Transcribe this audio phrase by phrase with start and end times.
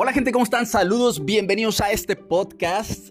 [0.00, 0.64] Hola gente, ¿cómo están?
[0.64, 3.08] Saludos, bienvenidos a este podcast.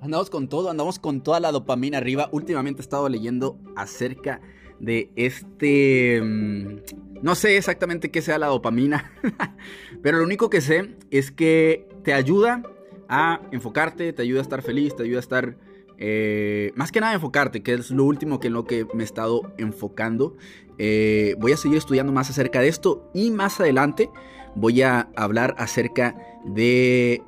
[0.00, 2.28] Andamos con todo, andamos con toda la dopamina arriba.
[2.30, 4.40] Últimamente he estado leyendo acerca
[4.78, 6.22] de este...
[6.22, 9.12] mm, No sé exactamente qué sea la dopamina,
[10.00, 12.62] pero lo único que sé es que te ayuda
[13.08, 15.56] a enfocarte, te ayuda a estar feliz, te ayuda a estar...
[15.98, 19.04] eh, más que nada enfocarte, que es lo último que en lo que me he
[19.04, 20.36] estado enfocando.
[20.78, 24.10] Eh, voy a seguir estudiando más acerca de esto y más adelante
[24.60, 27.22] voy a hablar acerca de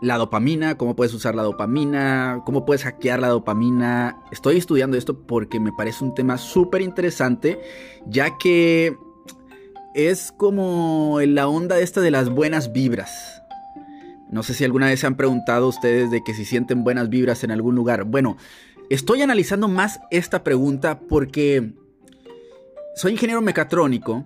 [0.00, 4.22] la dopamina, cómo puedes usar la dopamina, cómo puedes hackear la dopamina.
[4.30, 7.60] Estoy estudiando esto porque me parece un tema súper interesante,
[8.06, 8.96] ya que
[9.94, 13.42] es como en la onda esta de las buenas vibras.
[14.30, 17.42] No sé si alguna vez se han preguntado ustedes de que si sienten buenas vibras
[17.44, 18.04] en algún lugar.
[18.04, 18.36] Bueno,
[18.90, 21.72] estoy analizando más esta pregunta porque
[22.94, 24.24] soy ingeniero mecatrónico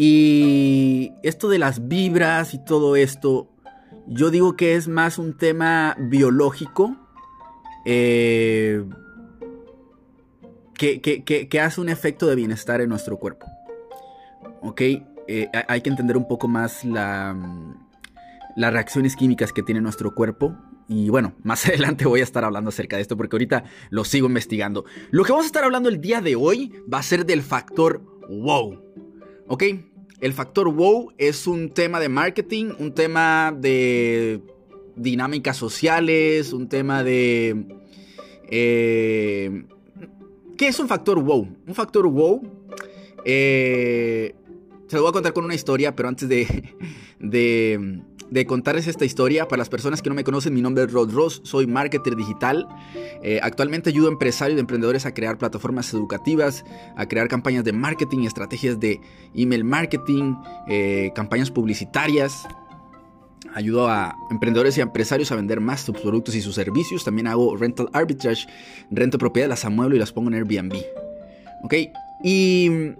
[0.00, 3.48] y esto de las vibras y todo esto,
[4.06, 6.96] yo digo que es más un tema biológico
[7.84, 8.84] eh,
[10.74, 13.46] que, que- hace un efecto de bienestar en nuestro cuerpo.
[14.62, 14.80] ¿Ok?
[14.82, 17.74] Eh, ha- hay que entender un poco más la, mm,
[18.56, 20.56] las reacciones químicas que tiene nuestro cuerpo.
[20.88, 24.28] Y bueno, más adelante voy a estar hablando acerca de esto porque ahorita lo sigo
[24.28, 24.84] investigando.
[25.10, 28.00] Lo que vamos a estar hablando el día de hoy va a ser del factor
[28.28, 28.80] wow.
[29.48, 29.64] ¿Ok?
[30.20, 34.40] El factor wow es un tema de marketing, un tema de
[34.96, 37.66] dinámicas sociales, un tema de...
[38.50, 39.64] eh,
[40.56, 41.48] ¿Qué es un factor wow?
[41.66, 42.42] Un factor wow...
[43.24, 44.34] eh,
[44.88, 46.74] se lo voy a contar con una historia, pero antes de,
[47.20, 48.00] de,
[48.30, 51.12] de contarles esta historia, para las personas que no me conocen, mi nombre es Rod
[51.12, 52.68] Ross, soy marketer digital.
[53.22, 56.64] Eh, actualmente ayudo a empresarios y emprendedores a crear plataformas educativas,
[56.96, 59.00] a crear campañas de marketing estrategias de
[59.34, 60.34] email marketing,
[60.68, 62.46] eh, campañas publicitarias.
[63.54, 67.04] Ayudo a emprendedores y empresarios a vender más sus productos y sus servicios.
[67.04, 68.46] También hago rental arbitrage,
[68.90, 70.76] rento propiedades, las amueblo y las pongo en Airbnb.
[71.62, 71.74] ¿Ok?
[72.22, 72.92] Y...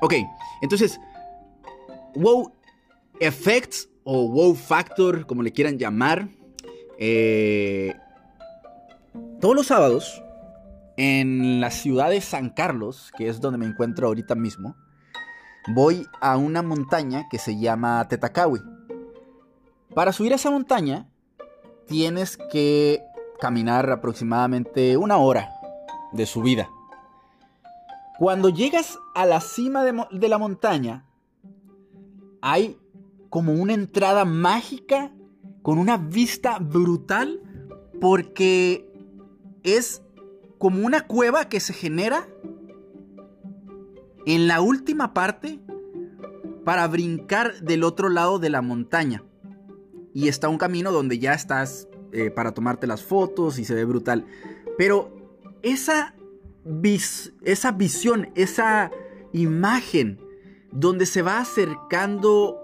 [0.00, 0.14] Ok,
[0.62, 0.98] entonces,
[2.16, 2.52] wow
[3.22, 6.28] effects o wow factor, como le quieran llamar,
[6.98, 7.94] eh,
[9.40, 10.22] todos los sábados
[10.96, 14.76] en la ciudad de San Carlos, que es donde me encuentro ahorita mismo,
[15.68, 18.60] voy a una montaña que se llama Tetacawi.
[19.94, 21.08] Para subir a esa montaña
[21.86, 23.02] tienes que
[23.40, 25.50] caminar aproximadamente una hora
[26.12, 26.70] de subida.
[28.18, 31.04] Cuando llegas a la cima de, la montaña,
[32.40, 32.78] hay
[33.32, 35.10] como una entrada mágica
[35.62, 37.40] con una vista brutal
[37.98, 38.92] porque
[39.62, 40.02] es
[40.58, 42.28] como una cueva que se genera
[44.26, 45.60] en la última parte
[46.66, 49.24] para brincar del otro lado de la montaña.
[50.12, 53.86] Y está un camino donde ya estás eh, para tomarte las fotos y se ve
[53.86, 54.26] brutal.
[54.76, 55.10] Pero
[55.62, 56.14] esa,
[56.66, 58.90] vis- esa visión, esa
[59.32, 60.20] imagen
[60.70, 62.58] donde se va acercando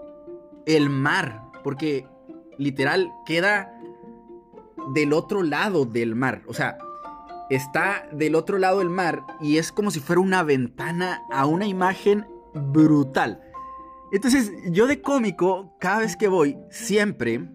[0.69, 2.06] el mar, porque
[2.59, 3.75] literal queda
[4.95, 6.79] del otro lado del mar, o sea,
[7.51, 11.67] está del otro lado del mar y es como si fuera una ventana a una
[11.67, 13.43] imagen brutal.
[14.12, 17.49] Entonces, yo de cómico, cada vez que voy, siempre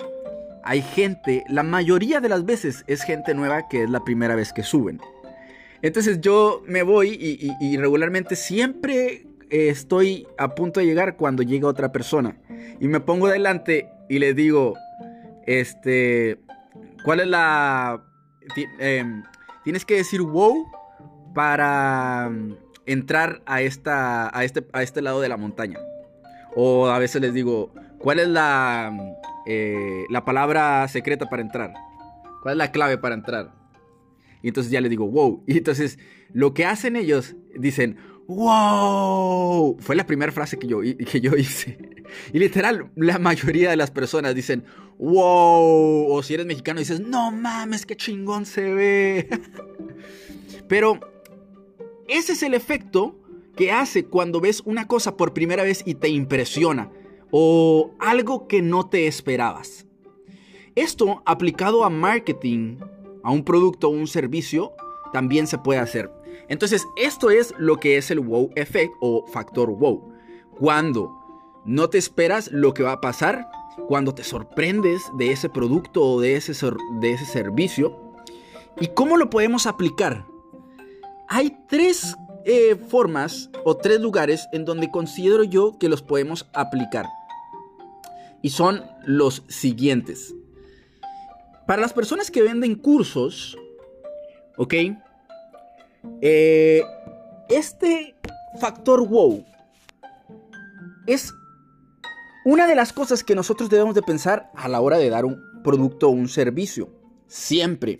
[0.64, 4.54] hay gente, la mayoría de las veces es gente nueva que es la primera vez
[4.54, 5.02] que suben.
[5.82, 7.10] Entonces yo me voy
[7.60, 12.38] y, regularmente siempre eh, estoy a punto de llegar cuando llega otra persona.
[12.80, 14.76] Y me pongo delante y le digo,
[15.46, 16.40] este,
[17.04, 18.04] ¿cuál es la...
[18.80, 19.24] em,
[19.64, 20.68] tienes que decir wow
[21.34, 22.56] para mm,
[22.86, 25.80] entrar a, esta, a, este, a este lado de la montaña.
[26.56, 29.00] O a veces les digo, ¿cuál es la, mm,
[29.48, 31.74] eh, la palabra secreta para entrar?
[32.42, 33.54] ¿Cuál es la clave para entrar?
[34.42, 35.44] Y entonces ya les digo, wow.
[35.48, 35.98] Y entonces
[36.34, 37.98] lo que hacen ellos, dicen,
[38.28, 39.78] wow.
[39.80, 41.78] Fue la primera frase que yo, que yo hice.
[42.32, 44.64] Y literal, la mayoría de las personas dicen,
[45.00, 46.12] wow.
[46.12, 49.30] O si eres mexicano dices, no mames, qué chingón se ve.
[50.68, 51.00] Pero
[52.08, 53.20] ese es el efecto
[53.56, 56.92] que hace cuando ves una cosa por primera vez y te impresiona.
[57.32, 59.86] O algo que no te esperabas.
[60.76, 62.78] Esto aplicado a marketing,
[63.24, 64.74] a un producto o un servicio,
[65.12, 66.12] también se puede hacer.
[66.48, 70.14] Entonces, esto es lo que es el wow effect o factor wow.
[70.58, 71.12] Cuando
[71.66, 73.48] no te esperas lo que va a pasar,
[73.88, 76.54] cuando te sorprendes de ese producto o de ese,
[77.00, 78.14] de ese servicio.
[78.80, 80.26] ¿Y cómo lo podemos aplicar?
[81.28, 82.16] Hay tres
[82.46, 87.06] eh, formas o tres lugares en donde considero yo que los podemos aplicar.
[88.42, 90.36] Y son los siguientes.
[91.66, 93.58] Para las personas que venden cursos,
[94.58, 94.74] ¿ok?
[96.22, 96.84] Eh,
[97.50, 98.16] este
[98.60, 99.46] factor wow
[101.08, 101.34] es
[102.46, 105.42] una de las cosas que nosotros debemos de pensar a la hora de dar un
[105.64, 106.90] producto o un servicio.
[107.28, 108.00] Siempre.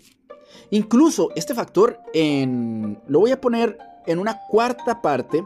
[0.70, 5.42] Incluso este factor lo voy a poner en una cuarta parte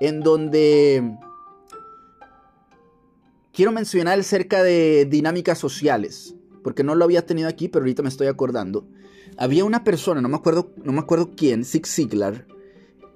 [0.00, 1.16] en donde
[3.52, 8.08] quiero mencionar acerca de dinámicas sociales, porque no lo había tenido aquí, pero ahorita me
[8.08, 8.86] estoy acordando.
[9.38, 12.46] Había una persona, no me acuerdo, no me acuerdo quién, Zig Ziglar,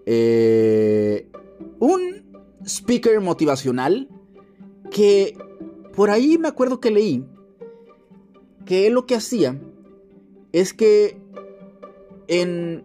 [0.06, 1.30] eh,
[1.78, 2.24] un
[2.64, 4.08] speaker motivacional
[4.90, 5.36] que
[5.94, 7.24] por ahí me acuerdo que leí
[8.64, 9.60] que él lo que hacía
[10.52, 11.18] es que
[12.28, 12.84] en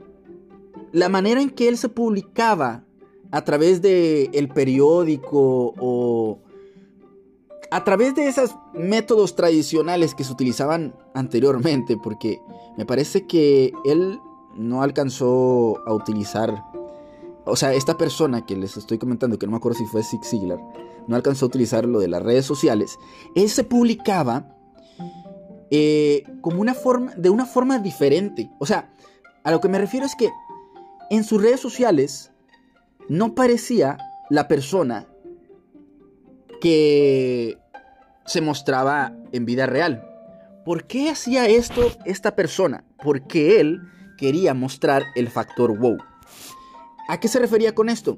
[0.92, 2.86] la manera en que él se publicaba
[3.32, 6.40] a través de el periódico o
[7.72, 12.42] a través de esos métodos tradicionales que se utilizaban anteriormente, porque
[12.78, 14.20] me parece que él
[14.56, 16.64] no alcanzó a utilizar,
[17.46, 20.24] o sea, esta persona que les estoy comentando, que no me acuerdo si fue Zig
[20.24, 20.60] Ziglar,
[21.08, 22.98] no alcanzó a utilizar lo de las redes sociales,
[23.36, 24.56] él se publicaba
[25.72, 28.50] eh, como una forma, de una forma diferente.
[28.60, 28.94] O sea,
[29.44, 30.30] a lo que me refiero es que
[31.10, 32.32] en sus redes sociales
[33.10, 33.98] no parecía
[34.30, 35.08] la persona
[36.66, 37.60] que
[38.26, 40.04] se mostraba en vida real.
[40.66, 42.84] ¿Por qué hacía esto esta persona?
[43.04, 43.84] Porque él
[44.18, 46.00] quería mostrar el factor wow.
[47.08, 48.18] ¿A qué se refería con esto?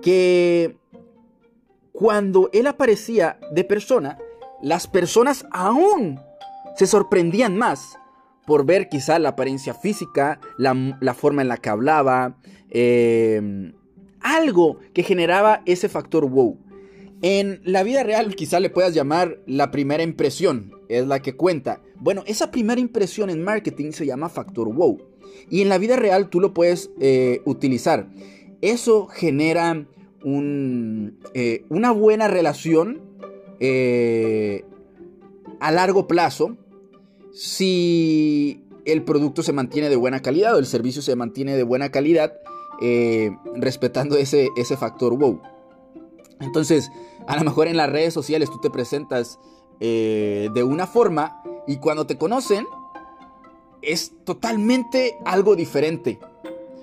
[0.00, 0.76] Que
[1.90, 4.16] cuando él aparecía de persona,
[4.62, 6.20] las personas aún
[6.76, 7.98] se sorprendían más
[8.46, 12.36] por ver quizá la apariencia física, la, forma en la que hablaba,
[12.70, 13.72] em,
[14.20, 16.56] algo que generaba ese factor wow.
[17.22, 21.80] En la vida real quizá le puedas llamar la primera impresión, es la que cuenta.
[21.94, 25.00] Bueno, esa primera impresión en marketing se llama factor wow.
[25.48, 28.08] Y en la vida real tú lo puedes eh, utilizar.
[28.60, 29.86] Eso genera
[30.24, 33.00] eh, una buena relación
[33.60, 34.64] eh,
[35.60, 36.56] a largo plazo
[37.32, 41.90] si el producto se mantiene de buena calidad o el servicio se mantiene de buena
[41.90, 42.34] calidad,
[43.54, 45.40] respetando ese, ese factor wow.
[46.40, 46.90] Entonces,
[47.26, 49.38] a lo mejor en las redes sociales tú te presentas
[49.80, 52.66] eh, de una forma y cuando te conocen
[53.82, 56.18] es totalmente algo diferente.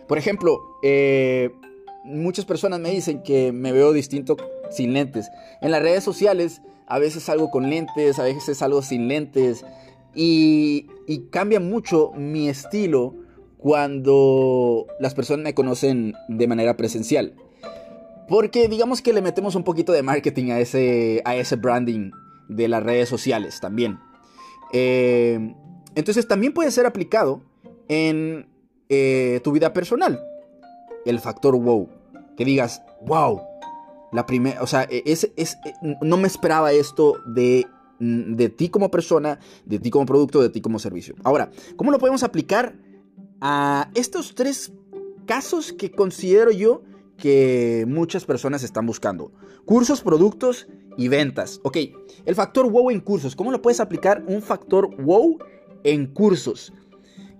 [0.08, 1.52] Por ejemplo, eh,
[2.04, 4.36] muchas personas me dicen que me veo distinto
[4.72, 5.30] sin lentes.
[5.62, 9.64] En las redes sociales a veces salgo con lentes, a veces salgo sin lentes.
[10.16, 10.88] Y,
[11.30, 13.16] cambia mucho mi estilo
[13.58, 17.36] cuando las personas me conocen de manera presencial.
[18.30, 22.12] Porque digamos que le metemos un poquito de marketing a ese, a ese branding
[22.48, 24.00] de las redes sociales también.
[24.72, 25.54] Eh,
[25.96, 27.42] entonces también puede ser aplicado
[27.88, 28.48] en
[28.88, 30.20] eh, tu vida personal.
[31.06, 31.90] El factor wow.
[32.38, 33.42] Que digas, wow.
[34.12, 35.58] La primera, o sea, es, es,
[36.02, 37.68] no me esperaba esto de
[38.00, 41.16] de ti como persona, de ti como producto, de ti como servicio.
[41.24, 42.76] Ahora, ¿cómo lo podemos aplicar
[43.42, 44.72] a estos tres
[45.26, 46.82] casos que considero yo
[47.20, 49.32] que muchas personas están buscando?
[49.66, 50.68] Cursos, productos
[50.98, 51.60] y ventas.
[51.64, 51.78] Ok,
[52.26, 53.36] el factor wow en cursos.
[53.36, 55.38] ¿Cómo lo puedes aplicar un factor wow
[55.84, 56.74] en cursos?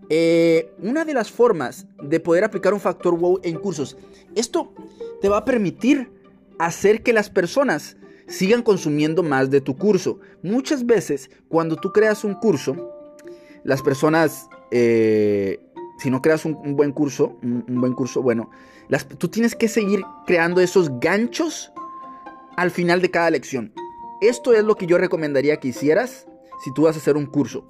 [0.10, 3.96] Eh, una de las formas de poder aplicar un factor wow en cursos,
[4.36, 4.74] esto
[5.22, 6.12] te va a permitir
[6.58, 7.96] hacer que las personas
[8.28, 10.20] sigan consumiendo más de tu curso.
[10.42, 12.92] Muchas veces cuando tú creas un curso,
[13.64, 15.60] las personas, eh,
[16.00, 18.50] si no creas un, buen curso, un, buen curso, bueno,
[18.90, 21.72] las, tú tienes que seguir creando esos ganchos
[22.58, 23.74] al final de cada lección.
[24.22, 26.28] Esto es lo que yo recomendaría que hicieras
[26.64, 27.66] si tú vas a hacer un curso.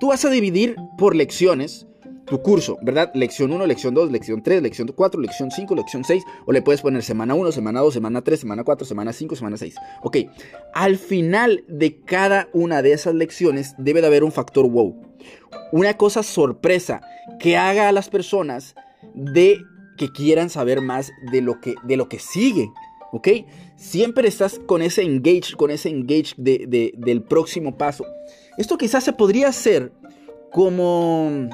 [0.00, 1.86] Tú vas a dividir por lecciones
[2.26, 3.10] tu curso, ¿verdad?
[3.14, 6.80] Lección 1, lección 2, lección 3, lección 4, lección 5, lección 6, o le puedes
[6.80, 9.74] poner semana 1, semana 2, semana 3, semana 4, semana 5, semana 6.
[10.02, 10.16] Ok,
[10.72, 15.00] al final de cada una de esas lecciones debe de haber un factor wow.
[15.72, 17.02] Una cosa sorpresa
[17.38, 18.74] que haga a las personas
[19.14, 19.58] de
[19.96, 22.70] que quieran saber más de lo que, de lo que sigue.
[23.12, 23.28] ¿Ok?
[23.76, 28.04] Siempre estás con ese engage, con ese engage del próximo paso.
[28.58, 29.92] Esto quizás se podría hacer
[30.50, 31.48] como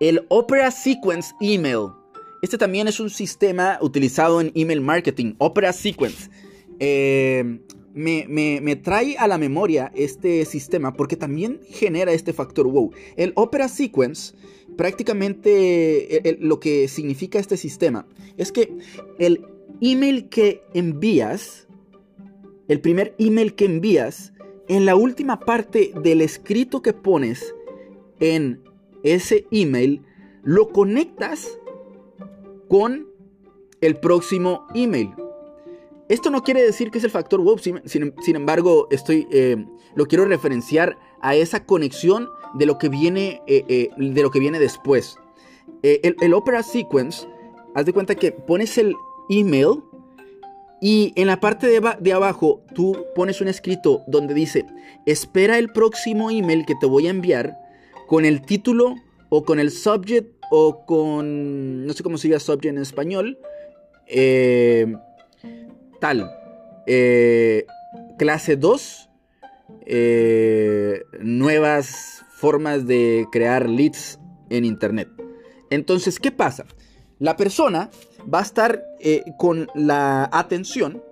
[0.00, 1.90] el Opera Sequence Email.
[2.42, 5.34] Este también es un sistema utilizado en email marketing.
[5.38, 6.30] Opera Sequence.
[6.78, 7.60] Eh,
[7.96, 12.92] me, trae a la memoria este sistema porque también genera este factor wow.
[13.16, 14.34] El Opera Sequence,
[14.76, 18.06] prácticamente lo que significa este sistema
[18.36, 18.76] es que
[19.18, 19.44] el
[19.80, 21.66] email que envías
[22.68, 24.32] el primer email que envías,
[24.68, 27.54] en la última parte del escrito que pones
[28.18, 28.60] en
[29.04, 30.02] ese email,
[30.42, 31.58] lo conectas
[32.68, 33.06] con
[33.80, 35.10] el próximo email.
[36.08, 39.56] Esto no quiere decir que es el factor wow, sin, embargo, estoy, eh,
[39.94, 44.38] lo quiero referenciar a esa conexión de lo que viene, eh, eh, de lo que
[44.38, 45.18] viene después.
[45.82, 47.26] El, Opera Sequence,
[47.74, 48.94] haz de cuenta que pones el
[49.28, 49.82] email
[50.80, 54.64] y en la parte de, de, abajo tú pones un escrito donde dice,
[55.06, 57.56] espera el próximo email que te voy a enviar
[58.06, 58.94] con el título
[59.28, 63.38] o con el subject o con, no sé cómo se diga subject en español,
[64.06, 64.94] eh,
[66.00, 66.30] tal,
[66.86, 67.66] eh,
[68.18, 69.10] clase 2,
[69.86, 74.18] eh, nuevas formas de crear leads
[74.50, 75.08] en Internet.
[75.70, 76.64] Entonces, ¿qué pasa?
[77.18, 77.90] La persona
[78.32, 78.84] va a estar
[79.38, 81.02] con la atención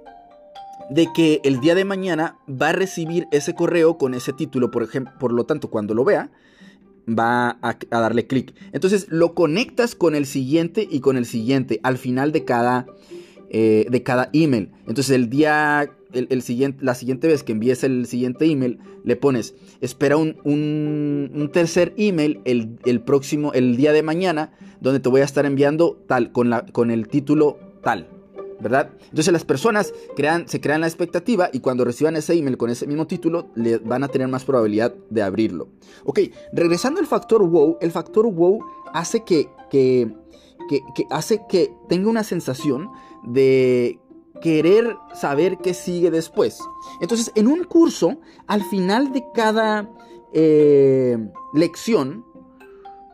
[0.90, 4.82] de que el día de mañana va a recibir ese correo con ese título, por
[4.82, 6.30] ejemplo, por lo tanto, cuando lo vea,
[7.08, 8.54] va a, darle clic.
[8.72, 12.86] Entonces lo conectas con el siguiente y con el siguiente al final de cada,
[13.56, 14.72] eh, de cada email.
[14.80, 19.54] Entonces el día, el, siguiente, la siguiente vez que envíes el siguiente email, le pones,
[19.80, 25.20] espera un, un, tercer email el, el, próximo, el día de mañana, donde te voy
[25.20, 28.08] a estar enviando tal, con, la, con el título tal.
[28.58, 28.90] ¿verdad?
[29.10, 32.88] Entonces las personas crean, se crean la expectativa y cuando reciban ese email con ese
[32.88, 33.50] mismo título,
[33.84, 35.68] van a tener más probabilidad de abrirlo.
[36.04, 36.18] Ok,
[36.52, 38.58] regresando al factor wow, el factor wow
[38.92, 40.12] hace que, que,
[41.10, 42.90] hace que tenga una sensación
[43.26, 43.98] de
[44.40, 46.58] querer saber qué sigue después.
[47.00, 49.88] Entonces, en un curso, al final de cada
[50.32, 51.18] eh,
[51.54, 52.24] lección,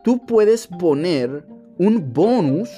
[0.03, 1.45] tú puedes poner
[1.77, 2.69] un bonus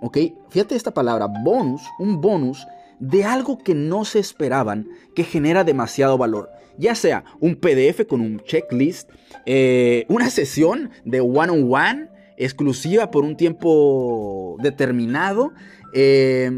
[0.00, 0.18] ¿ok?
[0.48, 2.66] Fíjate esta palabra, bonus, un bonus
[2.98, 6.50] de algo que no se esperaban, que genera demasiado valor.
[6.78, 9.10] Ya sea un PDF con un checklist,
[9.46, 15.52] eh, una sesión de one-on-one exclusiva por un tiempo determinado,
[15.94, 16.56] eh,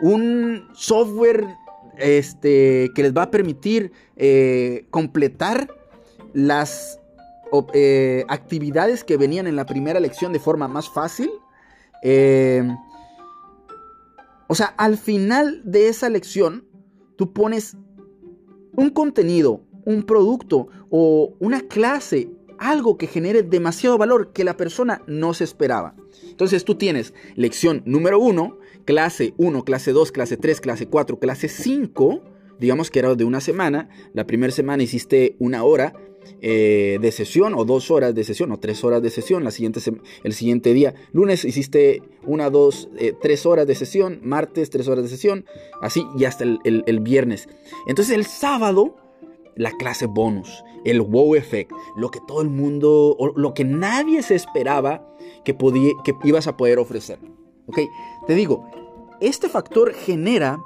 [0.00, 1.46] un software
[1.98, 5.68] este, que les va a permitir eh, completar
[6.32, 6.98] las
[8.28, 11.30] actividades que venían en la primera lección de forma más fácil
[12.02, 12.68] eh,
[14.48, 16.66] o sea, al final de esa lección,
[17.16, 17.76] tú pones
[18.74, 25.02] un contenido, un producto o una clase, algo que genere demasiado valor que la persona
[25.06, 25.94] no se esperaba.
[26.28, 31.48] Entonces tú tienes lección número 1, clase 1, clase 2, clase 3, clase 4, clase
[31.48, 32.22] 5,
[32.58, 33.88] digamos que era de una semana.
[34.12, 35.94] La primera semana hiciste una hora,
[36.40, 39.44] eh, de sesión o dos horas de sesión o tres horas de sesión.
[39.44, 39.80] La siguiente
[40.24, 45.04] el siguiente día, lunes hiciste una, dos, eh, tres horas de sesión, martes tres horas
[45.04, 45.44] de sesión,
[45.80, 47.48] así y hasta el, viernes.
[47.86, 48.96] Entonces el sábado,
[49.54, 54.22] la clase bonus, el wow effect, lo que todo el mundo, o lo que nadie
[54.22, 55.08] se esperaba
[55.44, 57.18] que, podía, que ibas a poder ofrecer.
[57.72, 57.90] ¿Ok?
[58.26, 58.68] Te digo,
[59.20, 60.60] este factor genera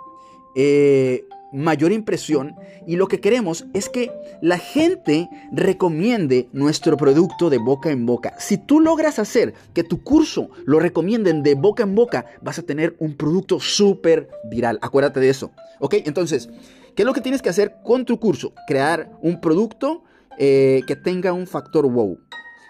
[0.54, 4.10] eh, mayor impresión y lo que queremos es que
[4.42, 8.34] la gente recomiende nuestro producto de boca en boca.
[8.38, 12.62] Si tú logras hacer que tu curso lo recomienden de boca en boca, vas a
[12.62, 14.78] tener un producto súper viral.
[14.82, 15.52] Acuérdate de eso.
[15.78, 15.94] ¿Ok?
[16.04, 16.48] Entonces,
[16.94, 18.52] ¿qué es lo que tienes que hacer con tu curso?
[18.66, 20.02] Crear un producto
[20.38, 22.18] eh, que tenga un factor wow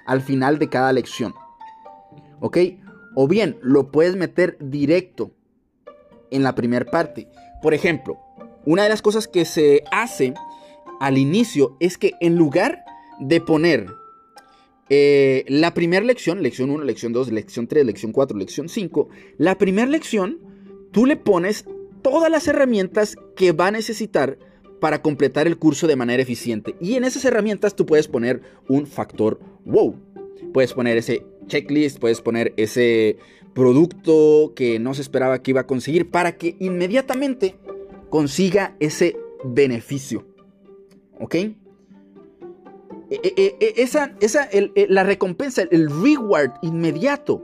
[0.07, 1.35] al final de cada lección.
[2.40, 2.59] ¿Ok?
[3.17, 5.33] O bien lo puedes meter directo
[6.31, 7.29] en la primera parte.
[7.63, 8.21] Por ejemplo,
[8.67, 10.35] una de las cosas que se hace
[11.01, 12.85] al inicio es que en lugar
[13.19, 13.87] de poner
[14.91, 19.09] eh, la primera lección, lección 1, lección 2, lección 3, lección 4, lección 5,
[19.39, 20.39] la primera lección,
[20.93, 21.65] tú le pones
[22.03, 24.39] todas las herramientas que va a necesitar
[24.79, 26.77] para completar el curso de manera eficiente.
[26.81, 29.97] Y en esas herramientas tú puedes poner un factor wow.
[30.52, 33.19] Puedes poner ese checklist, puedes poner ese
[33.55, 37.57] producto que no se esperaba que iba a conseguir para que inmediatamente
[38.11, 40.26] consiga ese beneficio.
[41.21, 41.35] ¿Ok?
[41.35, 41.57] E,
[43.11, 44.49] e, e, esa, esa,
[44.88, 47.43] la recompensa, el reward inmediato,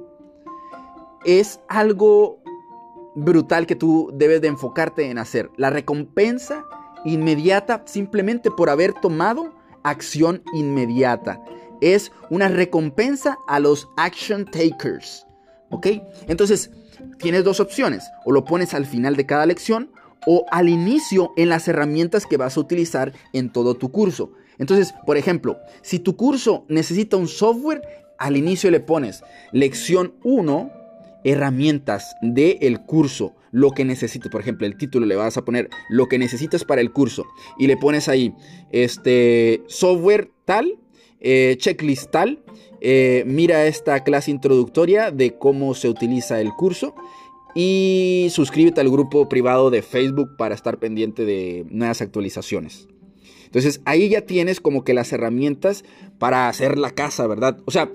[1.25, 2.43] es algo
[3.15, 5.51] brutal que tú debes de enfocarte en hacer.
[5.57, 6.67] La recompensa
[7.05, 11.43] inmediata simplemente por haber tomado acción inmediata.
[11.83, 15.27] Es una recompensa a los action takers.
[15.69, 15.89] ¿Ok?
[16.29, 16.71] Entonces,
[17.19, 18.05] tienes dos opciones.
[18.25, 19.91] O lo pones al final de cada lección
[20.27, 24.33] o al inicio en las herramientas que vas a utilizar en todo tu curso.
[24.59, 27.83] Entonces, por ejemplo, si tu curso necesita un software,
[28.19, 30.71] al inicio le pones lección 1
[31.25, 34.31] herramientas del curso, lo que necesites.
[34.31, 37.27] Por ejemplo, el título le vas a poner lo que necesitas para el curso
[37.59, 38.35] y le pones ahí
[38.71, 40.79] este software tal,
[41.23, 42.43] eh, checklist tal.
[42.81, 46.95] Eh, mira esta clase introductoria de cómo se utiliza el curso
[47.55, 52.89] y suscríbete al grupo privado de Facebook para estar pendiente de nuevas actualizaciones.
[53.45, 55.85] Entonces ahí ya tienes como que las herramientas
[56.19, 57.59] para hacer la casa, ¿verdad?
[57.67, 57.93] O sea,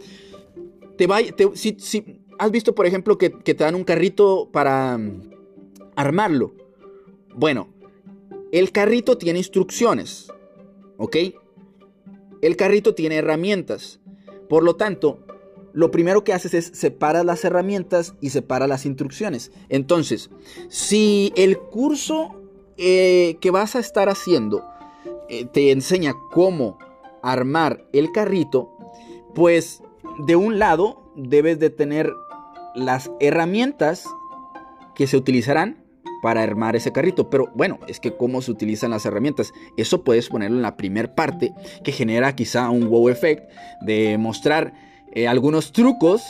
[0.97, 1.19] te va,
[1.53, 5.31] si, si, has visto, por ejemplo, que, que te dan un carrito para mm,
[5.95, 6.53] armarlo.
[7.35, 7.69] Bueno,
[8.51, 10.31] el carrito tiene instrucciones,
[10.97, 11.17] ¿ok?
[12.41, 13.99] El carrito tiene herramientas.
[14.49, 15.19] Por lo tanto,
[15.73, 19.51] lo primero que haces es separar las herramientas y separar las instrucciones.
[19.69, 20.29] Entonces,
[20.69, 22.41] si el curso
[22.77, 24.63] eh, que vas a estar haciendo
[25.29, 26.77] eh, te enseña cómo
[27.21, 28.71] armar el carrito,
[29.35, 29.83] pues
[30.25, 32.11] de un lado debes de tener
[32.75, 34.05] las herramientas
[34.95, 35.86] que se utilizarán
[36.21, 37.29] para armar ese carrito.
[37.29, 39.53] Pero bueno, es que cómo se utilizan las herramientas.
[39.77, 44.73] Eso puedes ponerlo en la primera parte que genera quizá un wow effect de mostrar
[45.13, 46.23] eh, algunos trucos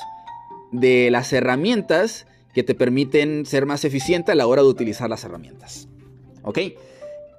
[0.71, 5.23] de las herramientas que te permiten ser más eficiente a la hora de utilizar las
[5.23, 5.87] herramientas.
[6.43, 6.59] ¿Ok?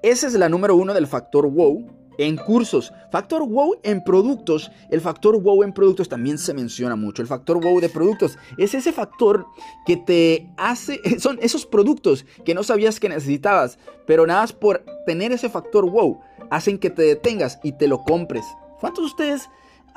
[0.03, 2.93] Esa es la número uno del factor wow en cursos.
[3.11, 4.71] Factor wow en productos.
[4.91, 7.23] El factor wow en productos también se menciona mucho.
[7.23, 9.47] El factor wow de productos es ese factor
[9.87, 14.85] que te hace, son esos productos que no sabías que necesitabas, pero nada más por
[15.07, 16.21] tener ese factor wow
[16.51, 18.45] hacen que te detengas y te lo compres.
[18.81, 19.49] ¿Cuántos de ustedes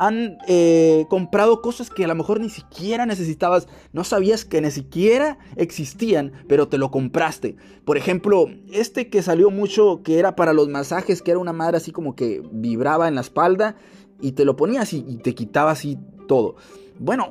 [0.01, 4.71] han eh, comprado cosas que a lo mejor ni siquiera necesitabas, no sabías que ni
[4.71, 7.55] siquiera existían, pero te lo compraste.
[7.85, 11.77] Por ejemplo, este que salió mucho, que era para los masajes, que era una madre
[11.77, 13.75] así como que vibraba en la espalda
[14.19, 16.55] y te lo ponías y, te quitaba así todo.
[16.97, 17.29] Bueno,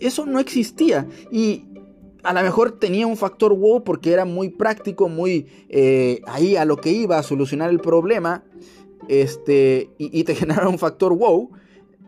[0.00, 1.66] eso no existía y
[2.22, 6.64] a lo mejor tenía un factor wow porque era muy práctico, muy eh, ahí a
[6.64, 8.44] lo que iba a solucionar el problema.
[9.08, 11.50] Este, y, y te generaba un factor wow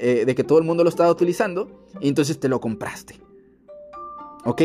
[0.02, 1.68] eh, de que todo el mundo lo estaba utilizando
[2.00, 3.20] y entonces te lo compraste.
[4.44, 4.62] ¿Ok?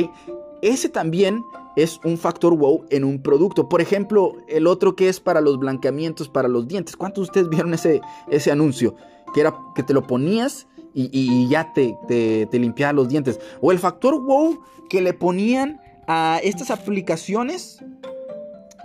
[0.61, 1.43] Ese también
[1.75, 3.67] es un factor wow en un producto.
[3.67, 6.95] Por ejemplo, el otro que es para los blanqueamientos, para los dientes.
[6.95, 8.95] ¿Cuántos de ustedes vieron ese, ese anuncio?
[9.33, 13.39] Que era que te lo ponías y, ya te, te, limpiaba los dientes.
[13.59, 14.57] O el factor wow
[14.89, 17.83] que le ponían a estas aplicaciones,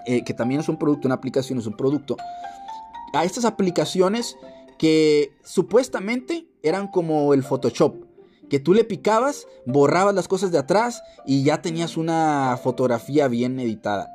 [0.07, 2.17] eh, que también es un producto, una aplicación es un producto.
[3.15, 4.37] A estas aplicaciones
[4.81, 7.97] que supuestamente eran como el Photoshop,
[8.49, 13.61] que tú le picabas, borrabas las cosas de atrás y ya tenías una fotografía bien
[13.61, 14.09] editada.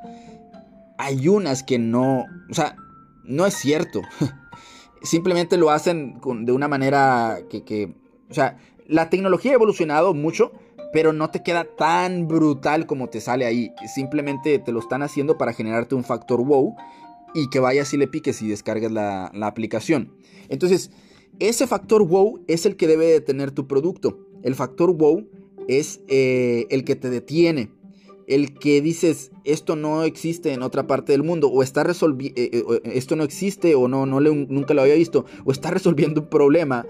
[0.98, 2.78] Hay unas que no, o sea,
[3.26, 4.02] no es cierto.
[5.04, 7.96] Simplemente lo hacen de una manera que, que,
[8.32, 10.52] o sea, la tecnología ha evolucionado mucho,
[10.92, 13.72] pero no te queda tan brutal como te sale ahí.
[13.94, 16.76] Simplemente te lo están haciendo para generarte un factor wow
[17.36, 20.14] y que vayas y le piques y descargues la, aplicación.
[20.48, 20.90] Entonces,
[21.40, 24.18] ese factor wow es el que debe de tener tu producto.
[24.42, 25.28] El factor wow
[25.68, 27.72] es eh, el que te detiene.
[28.26, 32.50] El que dices, esto no existe en otra parte del mundo, o está resolviendo, eh,
[32.54, 36.30] eh, esto no existe, o no, no nunca lo había visto, o está resolviendo un
[36.30, 36.88] problema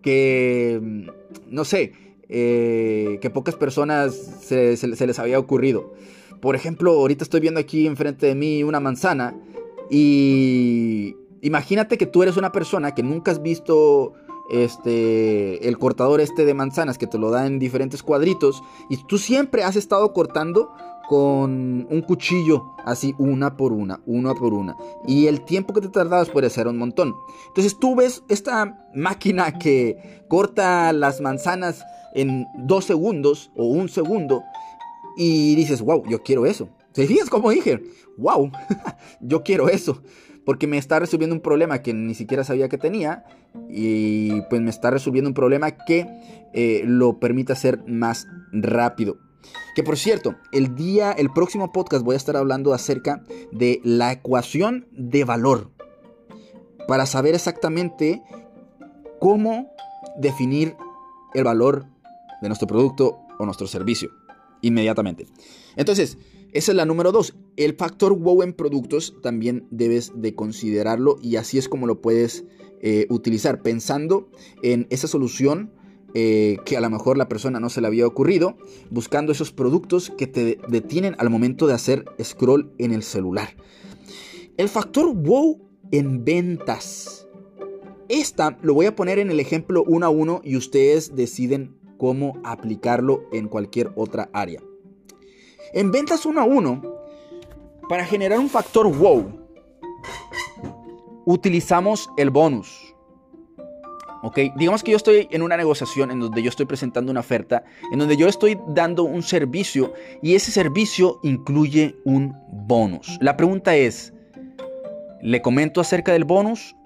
[0.00, 1.06] que, mm,
[1.50, 1.92] no sé,
[2.28, 5.92] que pocas personas se les había ocurrido.
[6.40, 9.36] Por ejemplo, ahorita estoy viendo aquí enfrente de mí una manzana
[9.94, 14.14] y imagínate que tú eres una persona que nunca has visto
[14.50, 19.18] este el cortador este de manzanas que te lo da en diferentes cuadritos y tú
[19.18, 20.70] siempre has estado cortando
[21.10, 25.88] con un cuchillo así una por una, una por una y el tiempo que te
[25.88, 27.14] tardabas puede ser un montón.
[27.48, 34.42] Entonces tú ves esta máquina que corta las manzanas en dos segundos o un segundo
[35.18, 36.70] y dices, wow, yo quiero eso.
[36.92, 37.82] ¿Se fijas como dije?
[38.22, 38.50] ¡Wow!
[39.20, 40.02] Yo quiero eso.
[40.44, 43.24] Porque me está resolviendo un problema que ni siquiera sabía que tenía.
[43.68, 46.06] Y pues me está resolviendo un problema que
[46.52, 49.18] eh, lo permite hacer más rápido.
[49.74, 54.12] Que por cierto, el día, el próximo podcast voy a estar hablando acerca de la
[54.12, 55.70] ecuación de valor.
[56.88, 58.22] Para saber exactamente
[59.20, 59.72] cómo
[60.18, 60.76] definir
[61.34, 61.86] el valor
[62.40, 64.10] de nuestro producto o nuestro servicio
[64.62, 65.26] inmediatamente.
[65.76, 66.18] Entonces,
[66.52, 67.34] esa es la número dos.
[67.56, 72.44] El factor wow en productos también debes de considerarlo y así es como lo puedes
[72.80, 74.28] eh, utilizar, pensando
[74.62, 75.72] en esa solución
[76.14, 78.56] eh, que a lo mejor la persona no se le había ocurrido,
[78.90, 83.56] buscando esos productos que te detienen al momento de hacer scroll en el celular.
[84.58, 85.58] El factor wow
[85.90, 87.26] en ventas.
[88.10, 92.40] Esta lo voy a poner en el ejemplo uno a uno y ustedes deciden cómo
[92.44, 94.60] aplicarlo en cualquier otra área.
[95.72, 96.82] En ventas uno a uno,
[97.88, 99.24] para generar un factor wow,
[101.24, 102.94] utilizamos el bonus.
[104.22, 104.38] ¿ok?
[104.56, 107.98] Digamos que yo estoy en una negociación en donde yo estoy presentando una oferta, en
[107.98, 113.18] donde yo estoy dando un servicio y ese servicio incluye un bonus.
[113.20, 114.12] La pregunta es,
[115.20, 116.76] ¿le comento acerca del bonus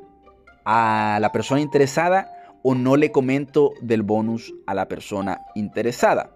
[0.64, 6.35] a la persona interesada o no le comento del bonus a la persona interesada?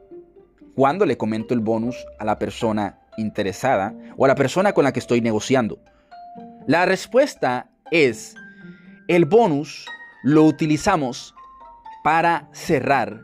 [0.75, 4.93] ¿Cuándo le comento el bonus a la persona interesada o a la persona con la
[4.93, 5.79] que estoy negociando?
[6.67, 8.35] La respuesta es,
[9.09, 9.87] el bonus
[10.23, 11.35] lo utilizamos
[12.05, 13.23] para cerrar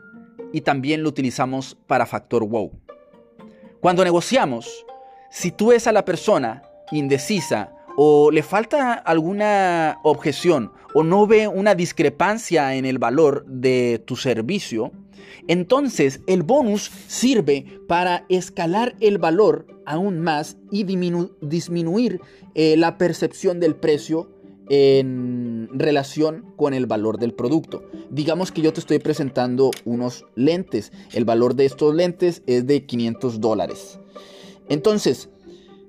[0.51, 2.71] y también lo utilizamos para factor wow.
[3.79, 4.85] Cuando negociamos,
[5.29, 11.47] si tú ves a la persona indecisa o le falta alguna objeción o no ve
[11.47, 14.91] una discrepancia en el valor de tu servicio,
[15.47, 22.21] entonces el bonus sirve para escalar el valor aún más y disminuir
[22.55, 24.29] eh, la percepción del precio
[24.69, 27.83] en relación con el valor del producto.
[28.09, 30.91] Digamos que yo te estoy presentando unos lentes.
[31.13, 33.99] El valor de estos lentes es de 500 dólares.
[34.69, 35.29] Entonces,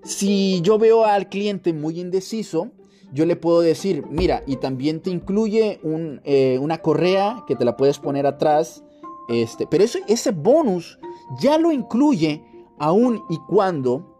[0.04, 2.70] si yo veo al cliente muy indeciso,
[3.12, 5.80] yo le puedo decir, mira, y también te incluye
[6.24, 8.84] eh, una correa que te la puedes poner atrás.
[9.28, 10.98] Este, pero ese, ese bonus
[11.40, 12.42] ya lo incluye
[12.78, 14.16] aún y cuando...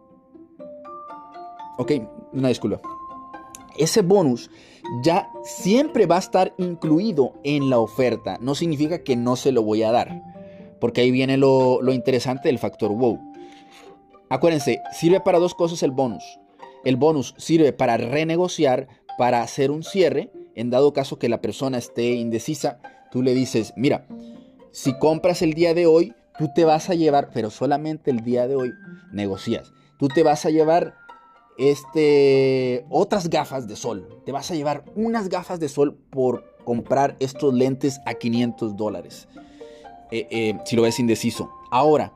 [1.77, 1.93] Ok,
[2.33, 2.81] una disculpa
[3.79, 4.51] ese bonus
[5.03, 8.37] ya siempre va a estar incluido en la oferta.
[8.41, 10.21] No significa que no se lo voy a dar.
[10.79, 13.19] Porque ahí viene lo, interesante del factor wow.
[14.29, 16.23] Acuérdense, sirve para dos cosas el bonus.
[16.85, 20.31] El bonus sirve para renegociar, para hacer un cierre.
[20.55, 22.79] En dado caso que la persona esté indecisa,
[23.11, 24.07] tú le dices, mira,
[24.71, 28.47] si compras el día de hoy, tú te vas a llevar, pero solamente el día
[28.47, 28.71] de hoy
[29.11, 29.71] negocias.
[29.97, 30.95] Tú te vas a llevar
[31.57, 34.21] este, otras gafas de sol.
[34.25, 39.27] Te vas a llevar unas gafas de sol por comprar estos lentes a 500 dólares.
[40.11, 41.51] Eh, eh, si lo ves indeciso.
[41.71, 42.13] Ahora,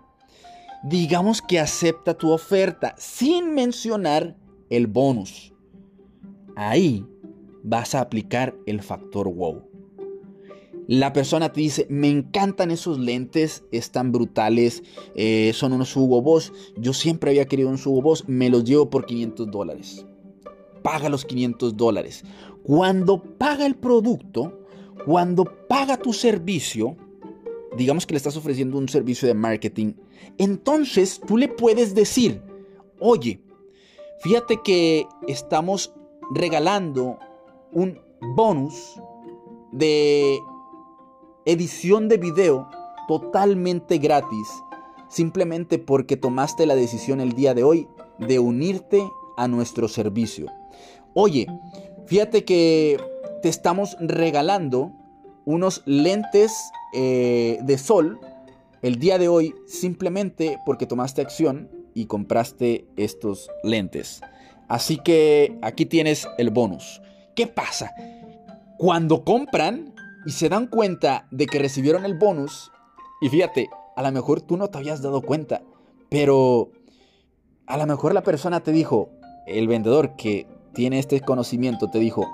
[0.83, 4.35] digamos que acepta tu oferta sin mencionar
[4.69, 5.53] el bonus.
[6.55, 7.05] Ahí
[7.63, 9.72] vas a aplicar el factor wow.
[10.87, 14.83] La persona te dice, me encantan esos lentes, están brutales,
[15.15, 16.51] eh, son unos Hugo Boss.
[16.77, 20.05] Yo siempre había querido un Hugo Boss, me los llevo por 500 dólares.
[20.81, 22.25] Paga los 500 dólares.
[22.63, 24.65] Cuando paga el producto,
[25.05, 26.97] cuando paga tu servicio,
[27.77, 29.93] digamos que le estás ofreciendo un servicio de marketing,
[30.37, 32.41] entonces tú le puedes decir,
[32.99, 33.41] oye,
[34.19, 35.93] fíjate que estamos
[36.33, 37.19] regalando
[37.71, 37.99] un
[38.35, 38.95] bonus
[39.71, 40.39] de
[41.45, 42.69] edición de video
[43.07, 44.47] totalmente gratis,
[45.09, 47.87] simplemente porque tomaste la decisión el día de hoy
[48.19, 49.03] de unirte
[49.37, 50.47] a nuestro servicio.
[51.13, 51.47] Oye,
[52.05, 52.99] fíjate que
[53.41, 54.91] te estamos regalando
[55.45, 56.53] unos lentes
[56.93, 58.19] eh, de sol
[58.81, 64.21] el día de hoy simplemente porque tomaste acción y compraste estos lentes.
[64.67, 67.01] Así que aquí tienes el bonus.
[67.35, 67.91] ¿Qué pasa?
[68.77, 69.92] Cuando compran,
[70.25, 72.71] y se dan cuenta de que recibieron el bonus,
[73.21, 75.61] y fíjate, a lo mejor tú no te habías dado cuenta,
[76.09, 76.71] pero
[77.65, 79.09] a lo mejor la persona te dijo,
[79.47, 82.27] el vendedor que tiene este conocimiento te dijo,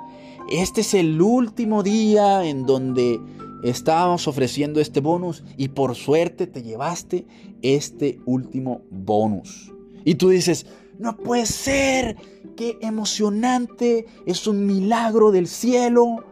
[0.50, 3.20] este es el último día en donde
[3.64, 7.26] estábamos ofreciendo este bonus y por suerte te llevaste
[7.62, 9.72] este último bonus.
[10.06, 10.66] Y tú dices,
[10.98, 12.18] no puede ser,
[12.56, 16.24] qué emocionante, es un milagro del cielo.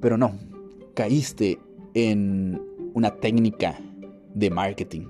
[0.00, 0.32] Pero no,
[0.94, 1.58] caíste
[1.94, 2.60] en
[2.94, 3.78] una técnica
[4.34, 5.08] de marketing.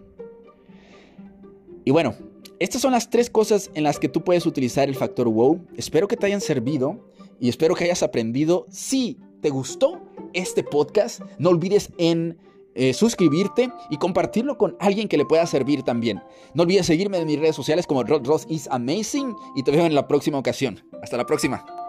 [1.85, 2.15] Y bueno,
[2.59, 5.67] estas son las tres cosas en las que tú puedes utilizar el factor wow.
[5.77, 8.67] Espero que te hayan servido y espero que hayas aprendido.
[8.71, 10.01] Si te gustó
[10.33, 12.39] este podcast, no olvides en
[12.75, 16.23] eh, suscribirte y compartirlo con alguien que le pueda servir también.
[16.55, 19.95] No olvides seguirme en mis redes sociales como Ross is Amazing y te veo en
[19.95, 20.83] la próxima ocasión.
[21.03, 21.84] Hasta la próxima.